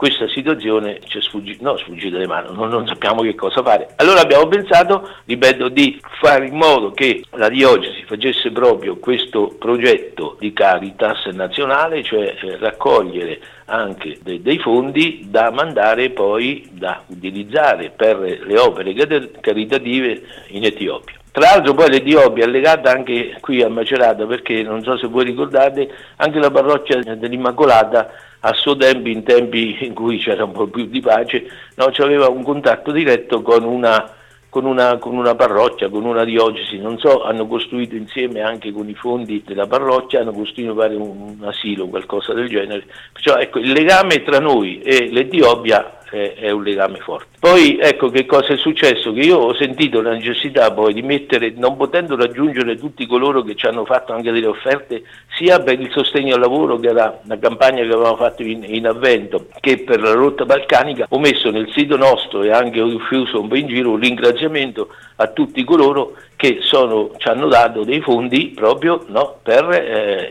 questa 0.00 0.26
situazione 0.28 0.98
ci 1.04 1.18
è 1.18 1.20
sfuggita, 1.20 1.62
no, 1.62 1.76
sfuggita 1.76 2.16
le 2.16 2.26
mani, 2.26 2.54
non, 2.54 2.70
non, 2.70 2.86
sappiamo 2.86 3.20
che 3.20 3.34
cosa 3.34 3.62
fare. 3.62 3.90
Allora 3.96 4.22
abbiamo 4.22 4.48
pensato, 4.48 5.06
ripeto, 5.26 5.68
di 5.68 6.00
fare 6.22 6.46
in 6.46 6.56
modo 6.56 6.90
che 6.92 7.22
la 7.32 7.50
diocesi 7.50 8.04
facesse 8.06 8.50
proprio 8.50 8.96
questo 8.96 9.54
progetto 9.58 10.38
di 10.40 10.54
Caritas 10.54 11.26
nazionale, 11.26 12.02
cioè 12.02 12.34
eh, 12.40 12.56
raccogliere 12.56 13.40
anche 13.66 14.18
de- 14.22 14.40
dei 14.40 14.58
fondi 14.58 15.26
da 15.28 15.50
mandare 15.50 16.08
poi, 16.08 16.66
da 16.72 17.02
utilizzare 17.08 17.92
per 17.94 18.20
le 18.20 18.58
opere 18.58 18.94
caritative 19.42 20.22
in 20.48 20.64
Etiopia. 20.64 21.19
Tra 21.32 21.42
l'altro 21.52 21.74
poi 21.74 21.90
l'Etiopia 21.90 22.44
è 22.44 22.48
legata 22.48 22.90
anche 22.90 23.36
qui 23.40 23.62
a 23.62 23.68
Macerata 23.68 24.26
perché 24.26 24.62
non 24.62 24.82
so 24.82 24.96
se 24.96 25.06
voi 25.06 25.24
ricordate 25.24 25.88
anche 26.16 26.40
la 26.40 26.50
parrocchia 26.50 27.00
dell'Immacolata 27.14 28.10
a 28.40 28.52
suo 28.54 28.76
tempo, 28.76 29.08
in 29.08 29.22
tempi 29.22 29.76
in 29.80 29.94
cui 29.94 30.18
c'era 30.18 30.44
un 30.44 30.52
po' 30.52 30.66
più 30.66 30.86
di 30.86 31.00
pace, 31.00 31.46
no, 31.76 31.92
aveva 31.98 32.28
un 32.28 32.42
contatto 32.42 32.90
diretto 32.90 33.42
con 33.42 33.64
una, 33.64 34.12
con, 34.48 34.64
una, 34.64 34.96
con 34.98 35.16
una, 35.16 35.34
parrocchia, 35.34 35.88
con 35.88 36.04
una 36.04 36.24
diocesi, 36.24 36.78
non 36.78 36.98
so, 36.98 37.22
hanno 37.22 37.46
costruito 37.46 37.94
insieme 37.94 38.40
anche 38.40 38.72
con 38.72 38.88
i 38.88 38.94
fondi 38.94 39.42
della 39.46 39.66
parrocchia, 39.66 40.20
hanno 40.20 40.32
costruito 40.32 40.72
un, 40.72 41.36
un 41.38 41.44
asilo, 41.46 41.86
qualcosa 41.86 42.32
del 42.32 42.48
genere. 42.48 42.86
Perciò 43.12 43.36
ecco, 43.36 43.58
il 43.58 43.72
legame 43.72 44.22
tra 44.22 44.38
noi 44.38 44.80
e 44.80 45.10
l'Etiopia 45.10 45.98
è, 46.10 46.50
un 46.50 46.62
legame 46.62 46.98
forte. 46.98 47.38
Poi 47.38 47.78
ecco 47.80 48.10
che 48.10 48.26
cosa 48.26 48.52
è 48.52 48.56
successo, 48.56 49.12
che 49.12 49.20
io 49.20 49.38
ho 49.38 49.54
sentito 49.54 50.02
la 50.02 50.12
necessità 50.12 50.72
poi 50.72 50.92
di 50.92 51.02
mettere, 51.02 51.52
non 51.56 51.76
potendo 51.76 52.16
raggiungere 52.16 52.76
tutti 52.76 53.06
coloro 53.06 53.42
che 53.42 53.54
ci 53.54 53.66
hanno 53.66 53.84
fatto 53.84 54.12
anche 54.12 54.32
delle 54.32 54.46
offerte, 54.46 55.02
sia 55.36 55.60
per 55.60 55.80
il 55.80 55.90
sostegno 55.92 56.34
al 56.34 56.40
lavoro, 56.40 56.78
che 56.78 56.88
era 56.88 57.20
una 57.24 57.38
campagna 57.38 57.82
che 57.82 57.92
avevamo 57.92 58.16
fatto 58.16 58.42
in, 58.42 58.64
in 58.66 58.86
avvento, 58.86 59.46
che 59.60 59.78
per 59.78 60.00
la 60.00 60.12
rotta 60.12 60.44
balcanica, 60.44 61.06
ho 61.08 61.18
messo 61.18 61.50
nel 61.50 61.70
sito 61.72 61.96
nostro 61.96 62.42
e 62.42 62.50
anche 62.50 62.80
ho 62.80 62.88
diffuso 62.88 63.40
un 63.40 63.48
po' 63.48 63.56
in 63.56 63.68
giro 63.68 63.90
un 63.90 64.00
ringraziamento 64.00 64.88
a 65.16 65.28
tutti 65.28 65.62
coloro 65.64 66.16
che 66.40 66.60
sono, 66.62 67.10
ci 67.18 67.28
hanno 67.28 67.48
dato 67.48 67.84
dei 67.84 68.00
fondi 68.00 68.52
proprio 68.54 69.04
no, 69.08 69.40
per 69.42 69.68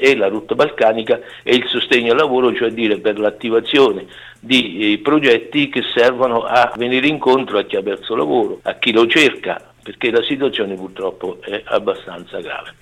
eh, 0.01 0.15
la 0.15 0.27
rotta 0.27 0.55
balcanica 0.55 1.19
e 1.43 1.53
il 1.53 1.67
sostegno 1.67 2.13
al 2.13 2.17
lavoro, 2.17 2.51
cioè 2.51 2.71
dire 2.71 2.97
per 2.97 3.19
l'attivazione 3.19 4.07
di 4.39 4.93
eh, 4.93 4.97
progetti 4.97 5.69
che 5.69 5.83
servono 5.93 6.45
a 6.45 6.73
venire 6.77 7.05
incontro 7.05 7.59
a 7.59 7.63
chi 7.63 7.75
ha 7.75 7.83
perso 7.83 8.15
lavoro, 8.15 8.57
a 8.63 8.73
chi 8.79 8.91
lo 8.91 9.05
cerca, 9.05 9.61
perché 9.83 10.09
la 10.09 10.23
situazione 10.23 10.73
purtroppo 10.73 11.37
è 11.41 11.61
abbastanza 11.65 12.39
grave. 12.39 12.73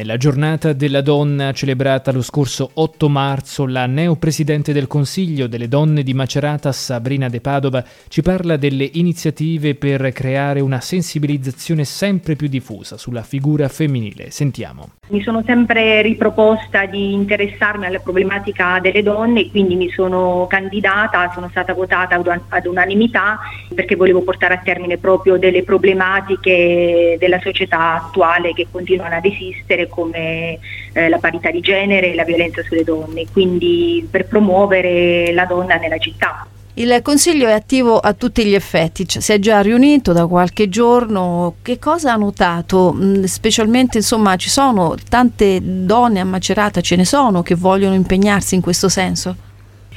Nella 0.00 0.16
giornata 0.16 0.72
della 0.72 1.02
donna 1.02 1.52
celebrata 1.52 2.10
lo 2.10 2.22
scorso 2.22 2.70
8 2.72 3.10
marzo, 3.10 3.66
la 3.66 3.84
neopresidente 3.84 4.72
del 4.72 4.86
Consiglio 4.86 5.46
delle 5.46 5.68
donne 5.68 6.02
di 6.02 6.14
Macerata, 6.14 6.72
Sabrina 6.72 7.28
De 7.28 7.42
Padova, 7.42 7.84
ci 8.08 8.22
parla 8.22 8.56
delle 8.56 8.88
iniziative 8.94 9.74
per 9.74 10.10
creare 10.12 10.60
una 10.60 10.80
sensibilizzazione 10.80 11.84
sempre 11.84 12.34
più 12.34 12.48
diffusa 12.48 12.96
sulla 12.96 13.22
figura 13.22 13.68
femminile. 13.68 14.30
Sentiamo. 14.30 14.88
Mi 15.10 15.20
sono 15.20 15.42
sempre 15.44 16.00
riproposta 16.00 16.86
di 16.86 17.12
interessarmi 17.12 17.84
alla 17.84 17.98
problematica 17.98 18.78
delle 18.80 19.02
donne 19.02 19.50
quindi 19.50 19.74
mi 19.74 19.90
sono 19.90 20.46
candidata, 20.48 21.30
sono 21.34 21.50
stata 21.50 21.74
votata 21.74 22.18
ad 22.48 22.64
unanimità 22.64 23.38
perché 23.74 23.96
volevo 23.96 24.22
portare 24.22 24.54
a 24.54 24.62
termine 24.64 24.96
proprio 24.96 25.36
delle 25.36 25.62
problematiche 25.62 27.16
della 27.18 27.40
società 27.40 27.96
attuale 27.96 28.54
che 28.54 28.68
continuano 28.70 29.16
ad 29.16 29.26
esistere 29.26 29.88
come 29.90 30.58
eh, 30.94 31.08
la 31.10 31.18
parità 31.18 31.50
di 31.50 31.60
genere 31.60 32.12
e 32.12 32.14
la 32.14 32.24
violenza 32.24 32.62
sulle 32.62 32.84
donne, 32.84 33.26
quindi 33.30 34.06
per 34.10 34.26
promuovere 34.26 35.32
la 35.34 35.44
donna 35.44 35.76
nella 35.76 35.98
città. 35.98 36.46
Il 36.74 37.00
Consiglio 37.02 37.46
è 37.46 37.52
attivo 37.52 37.98
a 37.98 38.14
tutti 38.14 38.44
gli 38.44 38.54
effetti, 38.54 39.06
cioè, 39.06 39.20
si 39.20 39.32
è 39.32 39.38
già 39.38 39.60
riunito 39.60 40.12
da 40.12 40.26
qualche 40.26 40.68
giorno, 40.68 41.56
che 41.60 41.78
cosa 41.78 42.14
ha 42.14 42.16
notato? 42.16 42.94
Mm, 42.96 43.24
specialmente 43.24 43.98
insomma 43.98 44.36
ci 44.36 44.48
sono 44.48 44.94
tante 45.08 45.58
donne 45.62 46.20
a 46.20 46.24
Macerata, 46.24 46.80
ce 46.80 46.96
ne 46.96 47.04
sono 47.04 47.42
che 47.42 47.54
vogliono 47.54 47.94
impegnarsi 47.94 48.54
in 48.54 48.60
questo 48.62 48.88
senso? 48.88 49.48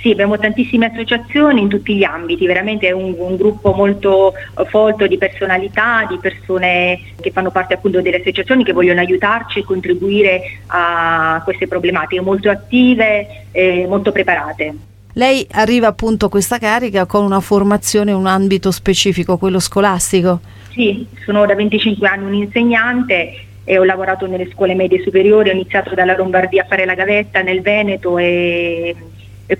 Sì, 0.03 0.11
abbiamo 0.11 0.37
tantissime 0.37 0.87
associazioni 0.87 1.61
in 1.61 1.69
tutti 1.69 1.95
gli 1.95 2.03
ambiti, 2.03 2.45
veramente 2.45 2.89
è 2.89 2.91
un, 2.91 3.15
un, 3.17 3.37
gruppo 3.37 3.71
molto 3.71 4.33
folto 4.65 5.07
di 5.07 5.17
personalità, 5.17 6.05
di 6.09 6.17
persone 6.17 6.99
che 7.21 7.31
fanno 7.31 7.51
parte 7.51 7.75
appunto 7.75 8.01
delle 8.01 8.19
associazioni 8.19 8.65
che 8.65 8.73
vogliono 8.73 8.99
aiutarci 8.99 9.59
e 9.59 9.63
contribuire 9.63 10.41
a 10.67 11.39
queste 11.45 11.69
problematiche, 11.69 12.19
molto 12.19 12.49
attive 12.49 13.45
e 13.53 13.85
molto 13.87 14.11
preparate. 14.11 14.75
Lei 15.13 15.47
arriva 15.51 15.87
appunto 15.87 16.25
a 16.25 16.29
questa 16.29 16.57
carica 16.57 17.05
con 17.05 17.23
una 17.23 17.39
formazione 17.39 18.11
in 18.11 18.17
un 18.17 18.27
ambito 18.27 18.71
specifico, 18.71 19.37
quello 19.37 19.59
scolastico? 19.61 20.41
Sì, 20.71 21.07
sono 21.23 21.45
da 21.45 21.55
25 21.55 22.05
anni 22.09 22.25
un 22.25 22.33
insegnante 22.33 23.35
e 23.63 23.77
ho 23.77 23.85
lavorato 23.85 24.27
nelle 24.27 24.49
scuole 24.51 24.75
medie 24.75 25.01
superiori, 25.01 25.49
ho 25.49 25.53
iniziato 25.53 25.95
dalla 25.95 26.17
Lombardia 26.17 26.63
a 26.63 26.67
fare 26.67 26.83
la 26.83 26.93
gavetta 26.93 27.41
nel 27.41 27.61
Veneto 27.61 28.17
e 28.17 28.93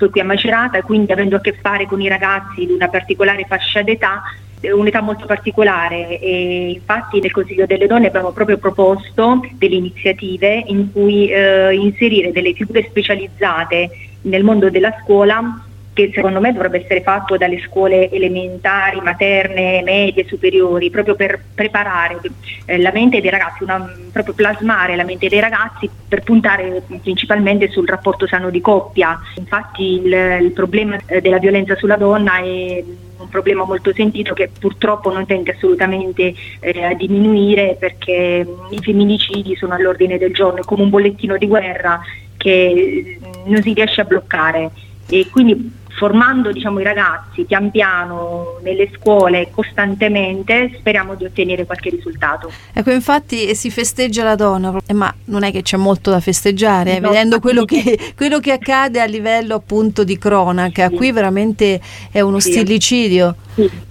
qui 0.10 0.20
a 0.20 0.26
Macerata, 0.26 0.82
quindi 0.82 1.12
avendo 1.12 1.38
a 1.38 1.42
che 1.42 1.54
fare 1.54 1.86
con 1.86 2.02
i 2.02 2.08
ragazzi 2.08 2.66
di 2.66 2.74
una 2.74 2.88
particolare 2.88 3.46
fascia 3.48 3.82
d'età, 3.82 4.22
un'età 4.62 5.02
molto 5.02 5.26
particolare. 5.26 6.20
E 6.20 6.72
infatti 6.72 7.20
nel 7.20 7.32
Consiglio 7.32 7.66
delle 7.66 7.88
Donne 7.88 8.08
abbiamo 8.08 8.32
proprio 8.32 8.58
proposto 8.58 9.42
delle 9.54 9.76
iniziative 9.76 10.64
in 10.68 10.92
cui 10.92 11.30
eh, 11.30 11.74
inserire 11.74 12.32
delle 12.32 12.54
figure 12.54 12.84
specializzate 12.84 13.90
nel 14.22 14.44
mondo 14.44 14.70
della 14.70 14.96
scuola 15.02 15.64
che 15.94 16.12
secondo 16.14 16.40
me 16.40 16.52
dovrebbe 16.52 16.84
essere 16.84 17.02
fatto 17.02 17.38
dalle 17.38 17.62
scuole 17.62 18.10
elementari, 18.10 19.00
materne, 19.02 19.82
medie, 19.84 20.26
superiori, 20.28 20.90
proprio 20.90 21.16
per 21.16 21.40
preparare 21.54 22.20
eh, 22.66 22.80
la 22.80 22.92
mente 22.92 23.22
dei 23.22 23.30
ragazzi, 23.30 23.64
una, 23.64 23.94
proprio 24.12 24.34
plasmare 24.34 24.96
la 24.96 25.04
mente 25.04 25.30
dei 25.30 25.40
ragazzi 25.40 25.90
per 26.08 26.24
puntare 26.24 26.84
principalmente 27.02 27.70
sul 27.70 27.88
rapporto 27.88 28.28
sano 28.28 28.50
di 28.50 28.60
coppia. 28.60 29.20
Infatti 29.36 30.04
il, 30.04 30.14
il 30.42 30.52
problema 30.52 30.98
eh, 31.06 31.22
della 31.22 31.38
violenza 31.38 31.76
sulla 31.76 31.96
donna 31.96 32.38
è 32.38 32.84
un 33.24 33.30
problema 33.30 33.64
molto 33.64 33.94
sentito 33.94 34.34
che 34.34 34.50
purtroppo 34.60 35.12
non 35.12 35.26
tende 35.26 35.52
assolutamente 35.52 36.34
eh, 36.60 36.84
a 36.84 36.94
diminuire 36.94 37.78
perché 37.80 38.46
i 38.70 38.80
femminicidi 38.82 39.56
sono 39.56 39.76
all'ordine 39.76 40.18
del 40.18 40.34
giorno, 40.34 40.62
è 40.62 40.66
come 40.66 40.84
un 40.84 40.90
bollettino 40.90 41.38
di 41.38 41.48
guerra 41.48 42.02
che 42.36 43.20
non 43.46 43.62
si 43.62 43.74
riesce 43.74 44.02
a 44.02 44.06
bloccare 44.06 44.72
e 45.10 45.28
quindi 45.30 45.72
formando 45.96 46.52
diciamo, 46.52 46.80
i 46.80 46.84
ragazzi 46.84 47.44
pian 47.44 47.72
piano 47.72 48.60
nelle 48.64 48.90
scuole 48.96 49.50
costantemente 49.52 50.76
speriamo 50.78 51.16
di 51.16 51.26
ottenere 51.26 51.66
qualche 51.66 51.90
risultato. 51.90 52.52
Ecco, 52.74 52.92
infatti 52.92 53.56
si 53.56 53.70
festeggia 53.70 54.24
la 54.24 54.36
donna, 54.36 54.76
ma 54.94 55.14
non 55.26 55.44
è 55.44 55.52
che 55.52 55.62
c'è 55.62 55.78
molto 55.78 56.10
da 56.10 56.20
festeggiare, 56.20 56.98
eh, 56.98 57.00
no, 57.00 57.10
vedendo 57.10 57.40
quello 57.40 57.66
che, 57.66 58.14
quello 58.16 58.40
che, 58.40 58.52
accade 58.52 59.02
a 59.02 59.06
livello 59.06 59.56
appunto 59.56 60.04
di 60.04 60.18
cronaca, 60.18 60.90
sì. 60.90 60.96
qui 60.96 61.12
veramente 61.12 61.80
è 62.12 62.22
uno 62.22 62.40
sì. 62.40 62.52
stillicidio. 62.52 63.36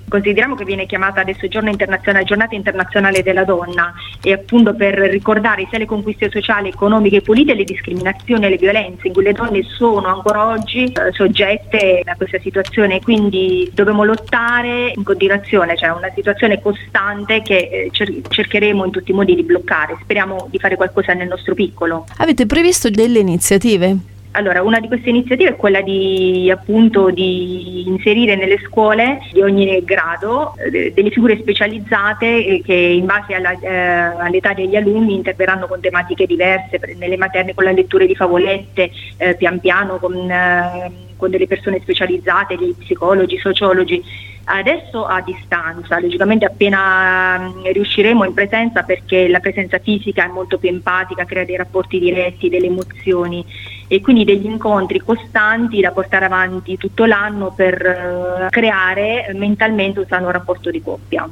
Consideriamo 0.09 0.54
che 0.54 0.64
viene 0.64 0.85
chiamata 0.85 1.23
adesso 1.23 1.47
internazionale, 1.47 2.25
giornata 2.25 2.54
internazionale 2.54 3.23
della 3.23 3.45
donna 3.45 3.95
e 4.23 4.33
appunto 4.33 4.75
per 4.75 4.95
ricordare 4.95 5.66
sia 5.71 5.78
le 5.78 5.87
conquiste 5.87 6.28
sociali, 6.31 6.69
economiche 6.69 7.16
e 7.16 7.21
politiche, 7.23 7.57
le 7.57 7.64
discriminazioni 7.64 8.45
e 8.45 8.49
le 8.50 8.57
violenze 8.57 9.07
in 9.07 9.14
cui 9.14 9.23
le 9.23 9.33
donne 9.33 9.62
sono 9.62 10.09
ancora 10.09 10.49
oggi 10.49 10.85
eh, 10.85 11.12
soggette 11.12 12.02
a 12.04 12.14
questa 12.14 12.38
situazione, 12.40 13.00
quindi 13.00 13.71
dobbiamo 13.73 14.04
lottare 14.04 14.92
in 14.95 15.02
continuazione, 15.02 15.78
cioè 15.78 15.90
una 15.90 16.11
situazione 16.14 16.61
costante 16.61 17.40
che 17.40 17.57
eh, 17.57 17.88
cer- 17.90 18.28
cercheremo 18.28 18.85
in 18.85 18.90
tutti 18.90 19.12
i 19.12 19.14
modi 19.14 19.35
di 19.35 19.45
bloccare, 19.45 19.97
speriamo 20.02 20.49
di 20.50 20.59
fare 20.59 20.76
qualcosa 20.76 21.14
nel 21.14 21.28
nostro 21.28 21.54
piccolo. 21.54 22.07
Avete 22.19 22.45
previsto 22.45 22.90
delle 22.90 23.21
iniziative? 23.21 24.11
Allora, 24.35 24.62
una 24.62 24.81
di 24.81 24.89
queste 24.89 25.11
iniziative 25.11 25.51
è 25.51 25.57
quella 25.57 25.83
di 25.83 26.51
appunto 26.51 27.11
di 27.11 27.87
inserire 27.87 28.35
nelle 28.35 28.59
scuole 28.67 29.19
di 29.31 29.43
ogni 29.43 29.85
grado 29.85 30.55
eh, 30.57 30.91
delle 30.95 31.11
figure 31.11 31.37
specializzate 31.37 32.47
eh, 32.47 32.62
che 32.65 32.73
in 32.73 33.05
base 33.05 33.35
alla, 33.35 33.53
eh, 33.61 33.69
all'età 33.69 34.55
degli 34.55 34.75
alunni 34.75 35.17
interverranno 35.17 35.67
con 35.67 35.81
tematiche 35.81 36.25
diverse, 36.25 36.81
nelle 36.97 37.19
materne 37.19 37.53
con 37.53 37.65
la 37.65 37.73
lettura 37.73 38.07
di 38.07 38.15
favolette, 38.15 38.91
eh, 39.19 39.35
pian 39.35 39.61
piano 39.61 39.99
con, 39.99 40.15
eh, 40.15 40.91
con 41.19 41.29
delle 41.29 41.47
persone 41.47 41.81
specializzate, 41.81 42.57
degli 42.57 42.75
psicologi, 42.75 43.37
sociologi. 43.37 44.03
Adesso 44.45 45.05
a 45.05 45.21
distanza, 45.21 46.01
logicamente 46.01 46.47
appena 46.47 47.39
mm, 47.39 47.65
riusciremo 47.65 48.25
in 48.25 48.33
presenza 48.33 48.83
perché 48.83 49.29
la 49.29 49.39
presenza 49.39 49.79
fisica 49.79 50.25
è 50.25 50.29
molto 50.29 50.59
più 50.59 50.69
empatica, 50.69 51.25
crea 51.25 51.45
dei 51.45 51.57
rapporti 51.57 52.01
diretti, 52.01 52.49
delle 52.49 52.67
emozioni 52.67 53.45
e 53.92 54.00
quindi 54.00 54.25
degli 54.25 54.46
incontri 54.46 55.00
costanti 55.00 55.82
da 55.82 55.90
portare 55.90 56.25
avanti 56.25 56.78
tutto 56.78 57.04
l'anno 57.04 57.52
per 57.54 57.75
uh, 57.75 58.49
creare 58.49 59.30
mentalmente 59.34 59.99
un 59.99 60.06
sano 60.08 60.30
rapporto 60.30 60.70
di 60.70 60.80
coppia. 60.80 61.28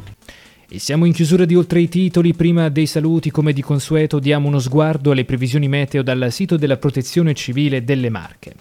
E 0.69 0.79
siamo 0.79 1.07
in 1.07 1.15
chiusura 1.15 1.47
di 1.47 1.55
oltre 1.57 1.81
i 1.81 1.89
titoli, 1.89 2.35
prima 2.35 2.69
dei 2.69 2.85
saluti 2.85 3.31
come 3.31 3.55
di 3.55 3.63
consueto 3.63 4.19
diamo 4.19 4.47
uno 4.47 4.59
sguardo 4.59 5.13
alle 5.13 5.25
previsioni 5.25 5.69
meteo 5.69 6.03
dal 6.03 6.27
sito 6.31 6.59
della 6.59 6.77
Protezione 6.77 7.33
Civile 7.33 7.83
delle 7.83 8.11
Marche. 8.11 8.53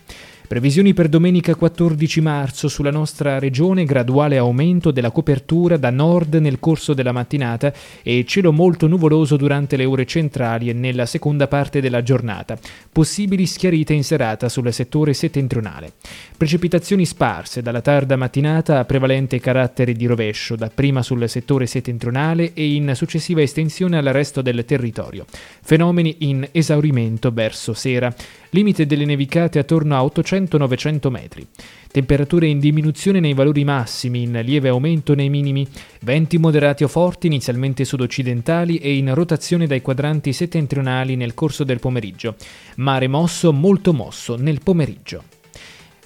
Previsioni 0.50 0.96
per 0.96 1.10
domenica 1.10 1.54
14 1.54 2.22
marzo 2.22 2.70
sulla 2.70 2.90
nostra 2.90 3.38
regione, 3.38 3.86
graduale 3.86 4.36
aumento 4.36 4.90
della 4.90 5.12
copertura 5.12 5.78
da 5.78 5.92
nord 5.92 6.34
nel 6.34 6.60
corso 6.60 6.96
della 6.96 7.12
mattinata 7.12 7.72
e 8.02 8.26
cielo 8.26 8.52
molto 8.52 8.88
nuvoloso 8.88 9.38
durante 9.38 9.78
le 9.78 9.86
ore 9.86 10.08
centrali 10.08 10.68
e 10.68 10.74
nella 10.74 11.06
seconda 11.06 11.48
parte 11.48 11.82
della 11.82 12.02
giornata. 12.02 12.58
Possibili 12.92 13.46
schiarite 13.46 13.94
in 13.94 14.04
serata 14.04 14.50
sul 14.50 14.74
settore 14.74 15.14
settentrionale. 15.14 15.94
Precipitazioni 16.36 17.06
sparse 17.06 17.62
dalla 17.62 17.82
tarda 17.82 18.16
mattinata 18.16 18.80
a 18.80 18.86
prevalente 18.86 19.40
carattere 19.40 19.94
di 19.94 20.08
rovescio, 20.08 20.56
dapprima 20.56 21.04
sul 21.04 21.30
settore 21.30 21.68
settentrionale 21.68 22.54
e 22.56 22.74
in 22.74 22.94
successiva 22.96 23.44
estensione 23.44 24.00
al 24.00 24.06
resto 24.06 24.42
del 24.42 24.66
territorio. 24.66 25.26
Fenomeni 25.62 26.16
in 26.22 26.48
esaurimento 26.52 27.30
verso 27.30 27.74
sera 27.76 28.12
limite 28.52 28.86
delle 28.86 29.06
nevicate 29.06 29.60
attorno 29.60 29.96
a 29.96 30.04
800-900 30.04 31.10
metri. 31.10 31.48
Temperature 31.92 32.48
in 32.48 32.60
diminuzione 32.60 33.20
nei 33.20 33.34
valori 33.34 33.64
massimi, 33.64 34.24
in 34.24 34.40
lieve 34.44 34.70
aumento 34.70 35.16
nei 35.16 35.30
minimi, 35.30 35.68
venti 36.02 36.38
moderati 36.38 36.84
o 36.84 36.88
forti 36.88 37.28
inizialmente 37.28 37.84
sud-occidentali 37.84 38.78
e 38.78 38.96
in 38.96 39.14
rotazione 39.14 39.68
dai 39.68 39.82
quadranti 39.82 40.34
settentrionali 40.34 41.16
nel 41.16 41.34
corso 41.34 41.64
del 41.64 41.80
pomeriggio. 41.80 42.36
Mare 42.76 43.08
mosso 43.08 43.52
molto 43.52 43.94
mosso 43.94 44.36
nel 44.36 44.62
pomeriggio. 44.62 45.39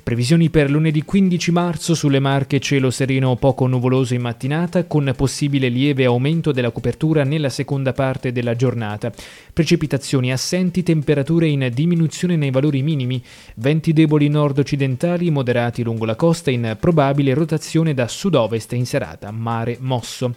Previsioni 0.04 0.50
per 0.50 0.70
lunedì 0.70 1.02
15 1.04 1.52
marzo 1.54 1.96
sulle 1.96 2.20
Marche 2.20 2.60
cielo 2.60 2.92
sereno 2.92 3.38
poco 3.38 3.68
nuvoloso 3.68 4.14
in 4.14 4.20
mattinata 4.20 4.84
con 4.84 5.14
possibile 5.16 5.70
lieve 5.70 6.04
aumento 6.04 6.52
della 6.52 6.72
copertura 6.72 7.24
nella 7.24 7.48
seconda 7.48 7.94
parte 7.94 8.34
della 8.34 8.54
giornata. 8.54 9.14
Precipitazioni 9.54 10.34
assenti, 10.34 10.84
temperature 10.84 11.48
in 11.48 11.72
diminuzione 11.74 12.36
nei 12.36 12.52
valori 12.52 12.84
minimi, 12.84 13.24
venti 13.56 13.94
deboli 13.94 14.28
nord-occidentali 14.28 15.32
moderati 15.32 15.84
lungo 15.84 16.04
la 16.04 16.18
costa 16.18 16.52
in 16.52 16.76
probabile 16.78 17.34
rotazione 17.34 17.94
da 17.94 18.10
sud-ovest 18.10 18.74
in 18.74 18.86
serata, 18.86 19.32
mare 19.32 19.78
mosso. 19.80 20.36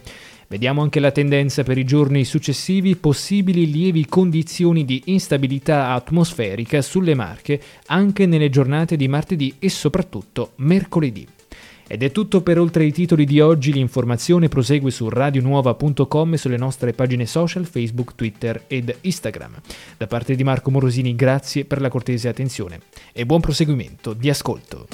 Vediamo 0.49 0.81
anche 0.81 1.01
la 1.01 1.11
tendenza 1.11 1.63
per 1.63 1.77
i 1.77 1.83
giorni 1.83 2.23
successivi, 2.23 2.95
possibili 2.95 3.69
lievi 3.69 4.05
condizioni 4.05 4.85
di 4.85 5.01
instabilità 5.07 5.89
atmosferica 5.89 6.81
sulle 6.81 7.15
Marche 7.15 7.59
anche 7.87 8.25
nelle 8.25 8.49
giornate 8.49 8.95
di 8.95 9.09
martedì 9.09 9.55
e 9.59 9.69
soprattutto 9.69 10.53
mercoledì. 10.57 11.27
Ed 11.85 12.01
è 12.01 12.11
tutto 12.11 12.41
per 12.41 12.59
oltre 12.59 12.85
i 12.85 12.93
titoli 12.93 13.25
di 13.25 13.41
oggi, 13.41 13.73
l'informazione 13.73 14.47
prosegue 14.47 14.89
su 14.89 15.09
radionuova.com 15.09 16.33
e 16.33 16.37
sulle 16.37 16.57
nostre 16.57 16.93
pagine 16.93 17.25
social 17.25 17.65
Facebook, 17.65 18.15
Twitter 18.15 18.63
ed 18.67 18.95
Instagram. 19.01 19.51
Da 19.97 20.07
parte 20.07 20.35
di 20.35 20.43
Marco 20.45 20.71
Morosini 20.71 21.13
grazie 21.13 21.65
per 21.65 21.81
la 21.81 21.89
cortese 21.89 22.29
attenzione 22.29 22.79
e 23.11 23.25
buon 23.25 23.41
proseguimento 23.41 24.13
di 24.13 24.29
ascolto. 24.29 24.87